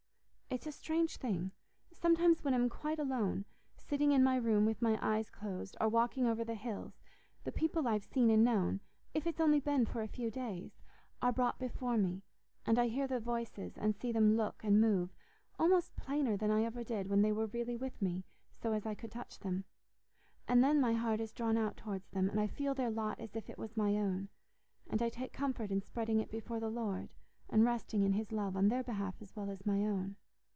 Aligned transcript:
It's 0.53 0.67
a 0.67 0.71
strange 0.73 1.15
thing—sometimes 1.15 2.43
when 2.43 2.53
I'm 2.53 2.67
quite 2.67 2.99
alone, 2.99 3.45
sitting 3.77 4.11
in 4.11 4.21
my 4.21 4.35
room 4.35 4.65
with 4.65 4.81
my 4.81 4.99
eyes 5.01 5.29
closed, 5.29 5.77
or 5.79 5.87
walking 5.87 6.25
over 6.25 6.43
the 6.43 6.55
hills, 6.55 6.99
the 7.45 7.53
people 7.53 7.87
I've 7.87 8.03
seen 8.03 8.29
and 8.29 8.43
known, 8.43 8.81
if 9.13 9.25
it's 9.25 9.39
only 9.39 9.61
been 9.61 9.85
for 9.85 10.01
a 10.01 10.09
few 10.09 10.29
days, 10.29 10.81
are 11.21 11.31
brought 11.31 11.57
before 11.57 11.97
me, 11.97 12.21
and 12.65 12.77
I 12.77 12.89
hear 12.89 13.07
their 13.07 13.21
voices 13.21 13.77
and 13.77 13.95
see 13.95 14.11
them 14.11 14.35
look 14.35 14.61
and 14.61 14.81
move 14.81 15.15
almost 15.57 15.95
plainer 15.95 16.35
than 16.35 16.51
I 16.51 16.63
ever 16.65 16.83
did 16.83 17.07
when 17.07 17.21
they 17.21 17.31
were 17.31 17.47
really 17.47 17.77
with 17.77 18.01
me 18.01 18.25
so 18.51 18.73
as 18.73 18.85
I 18.85 18.93
could 18.93 19.11
touch 19.11 19.39
them. 19.39 19.63
And 20.49 20.61
then 20.61 20.81
my 20.81 20.91
heart 20.91 21.21
is 21.21 21.31
drawn 21.31 21.55
out 21.55 21.77
towards 21.77 22.09
them, 22.09 22.29
and 22.29 22.41
I 22.41 22.47
feel 22.47 22.73
their 22.73 22.91
lot 22.91 23.21
as 23.21 23.37
if 23.37 23.49
it 23.49 23.57
was 23.57 23.77
my 23.77 23.95
own, 23.95 24.27
and 24.89 25.01
I 25.01 25.07
take 25.07 25.31
comfort 25.31 25.71
in 25.71 25.79
spreading 25.81 26.19
it 26.19 26.29
before 26.29 26.59
the 26.59 26.69
Lord 26.69 27.13
and 27.49 27.63
resting 27.63 28.03
in 28.03 28.11
His 28.11 28.33
love, 28.33 28.57
on 28.57 28.67
their 28.67 28.83
behalf 28.83 29.15
as 29.21 29.33
well 29.33 29.49
as 29.49 29.65
my 29.65 29.85
own. 29.85 30.17